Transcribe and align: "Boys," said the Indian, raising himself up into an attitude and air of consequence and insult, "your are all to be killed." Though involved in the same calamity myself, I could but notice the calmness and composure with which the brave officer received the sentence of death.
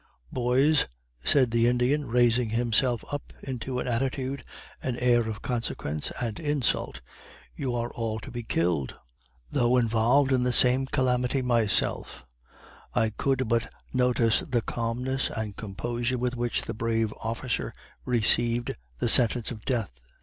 "Boys," 0.31 0.87
said 1.23 1.51
the 1.51 1.67
Indian, 1.67 2.07
raising 2.07 2.49
himself 2.49 3.05
up 3.11 3.31
into 3.43 3.77
an 3.77 3.87
attitude 3.87 4.43
and 4.81 4.97
air 4.99 5.29
of 5.29 5.43
consequence 5.43 6.11
and 6.19 6.39
insult, 6.39 7.01
"your 7.55 7.85
are 7.85 7.93
all 7.93 8.19
to 8.21 8.31
be 8.31 8.41
killed." 8.41 8.95
Though 9.51 9.77
involved 9.77 10.31
in 10.31 10.41
the 10.41 10.51
same 10.53 10.87
calamity 10.87 11.43
myself, 11.43 12.25
I 12.95 13.11
could 13.11 13.47
but 13.47 13.71
notice 13.93 14.39
the 14.39 14.63
calmness 14.63 15.29
and 15.29 15.55
composure 15.55 16.17
with 16.17 16.35
which 16.35 16.63
the 16.63 16.73
brave 16.73 17.13
officer 17.19 17.71
received 18.03 18.75
the 18.97 19.07
sentence 19.07 19.51
of 19.51 19.65
death. 19.65 19.91